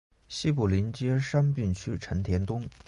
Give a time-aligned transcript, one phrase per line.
[0.27, 2.67] 西部邻接杉并区成田东。